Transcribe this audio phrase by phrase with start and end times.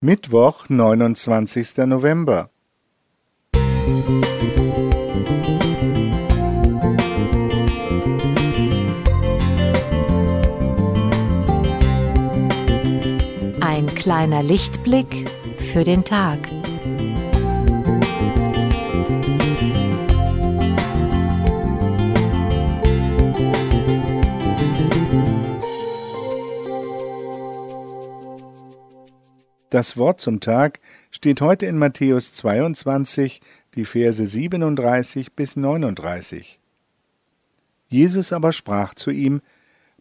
[0.00, 2.50] Mittwoch, neunundzwanzigster November.
[13.60, 16.38] Ein kleiner Lichtblick für den Tag.
[29.70, 30.80] Das Wort zum Tag
[31.10, 33.42] steht heute in Matthäus 22,
[33.74, 36.58] die Verse 37 bis 39.
[37.88, 39.42] Jesus aber sprach zu ihm,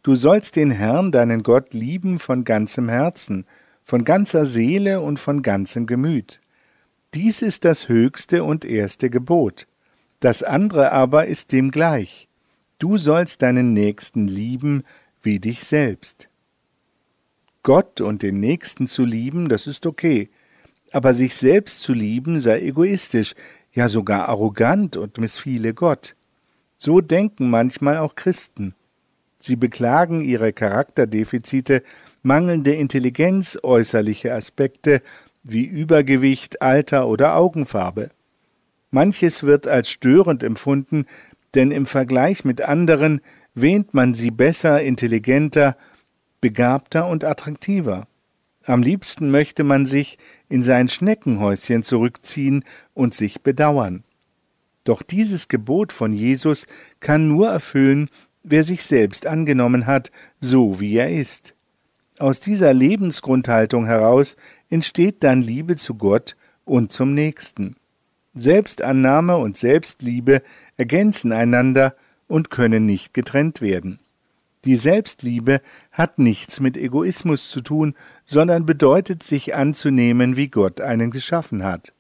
[0.04, 3.46] Du sollst den Herrn, deinen Gott, lieben von ganzem Herzen,
[3.84, 6.40] von ganzer Seele und von ganzem Gemüt.
[7.14, 9.68] Dies ist das höchste und erste Gebot.
[10.22, 12.30] Das andere aber ist dem gleich.
[12.80, 14.84] Du sollst deinen Nächsten lieben
[15.22, 16.30] wie dich selbst.
[17.68, 20.30] Gott und den Nächsten zu lieben, das ist okay.
[20.94, 23.36] Aber sich selbst zu lieben sei egoistisch,
[23.74, 26.16] ja sogar arrogant und missfiele Gott.
[26.78, 28.74] So denken manchmal auch Christen.
[29.38, 31.84] Sie beklagen ihre Charakterdefizite,
[32.24, 35.02] mangelnde Intelligenz, äußerliche Aspekte
[35.44, 38.12] wie Übergewicht, Alter oder Augenfarbe.
[38.92, 41.06] Manches wird als störend empfunden,
[41.54, 43.20] denn im Vergleich mit anderen
[43.56, 45.76] wähnt man sie besser, intelligenter,
[46.42, 48.08] begabter und attraktiver.
[48.64, 50.18] Am liebsten möchte man sich
[50.50, 54.04] in sein Schneckenhäuschen zurückziehen und sich bedauern.
[54.84, 56.66] Doch dieses Gebot von Jesus
[57.00, 58.10] kann nur erfüllen,
[58.44, 61.54] wer sich selbst angenommen hat, so wie er ist.
[62.20, 64.38] Aus dieser Lebensgrundhaltung heraus
[64.70, 67.76] entsteht dann Liebe zu Gott und zum Nächsten.
[68.34, 70.42] Selbstannahme und Selbstliebe
[70.78, 71.96] ergänzen einander
[72.28, 74.00] und können nicht getrennt werden.
[74.68, 75.62] Die Selbstliebe
[75.94, 77.94] hat nichts mit Egoismus zu tun,
[78.26, 81.94] sondern bedeutet, sich anzunehmen, wie Gott einen geschaffen hat.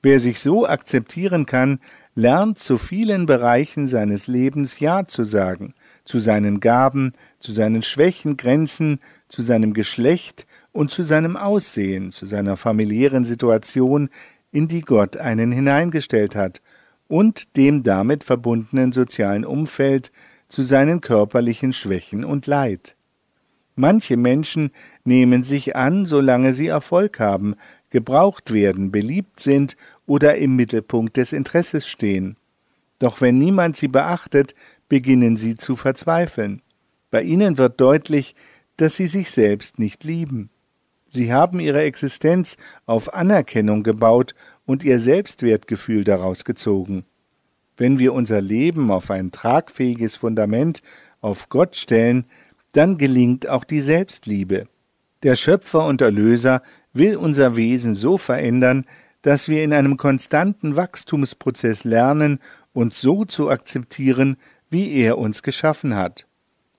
[0.00, 1.80] Wer sich so akzeptieren kann,
[2.14, 5.74] lernt zu vielen Bereichen seines Lebens Ja zu sagen,
[6.06, 12.24] zu seinen Gaben, zu seinen Schwächen, Grenzen, zu seinem Geschlecht und zu seinem Aussehen, zu
[12.24, 14.08] seiner familiären Situation,
[14.50, 16.62] in die Gott einen hineingestellt hat,
[17.06, 20.10] und dem damit verbundenen sozialen Umfeld,
[20.48, 22.96] zu seinen körperlichen Schwächen und Leid.
[23.76, 24.70] Manche Menschen
[25.04, 27.54] nehmen sich an, solange sie Erfolg haben,
[27.90, 32.36] gebraucht werden, beliebt sind oder im Mittelpunkt des Interesses stehen.
[32.98, 34.54] Doch wenn niemand sie beachtet,
[34.88, 36.62] beginnen sie zu verzweifeln.
[37.10, 38.34] Bei ihnen wird deutlich,
[38.76, 40.50] dass sie sich selbst nicht lieben.
[41.08, 44.34] Sie haben ihre Existenz auf Anerkennung gebaut
[44.66, 47.04] und ihr Selbstwertgefühl daraus gezogen.
[47.78, 50.82] Wenn wir unser Leben auf ein tragfähiges Fundament,
[51.20, 52.24] auf Gott stellen,
[52.72, 54.66] dann gelingt auch die Selbstliebe.
[55.22, 56.62] Der Schöpfer und Erlöser
[56.92, 58.84] will unser Wesen so verändern,
[59.22, 62.40] dass wir in einem konstanten Wachstumsprozess lernen,
[62.72, 64.36] uns so zu akzeptieren,
[64.70, 66.26] wie er uns geschaffen hat.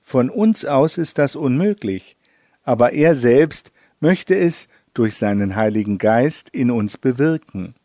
[0.02, 2.18] Von uns aus ist das unmöglich,
[2.64, 3.72] aber er selbst
[4.02, 7.76] möchte es durch seinen Heiligen Geist in uns bewirken.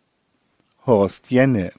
[0.84, 1.72] Horst Jenne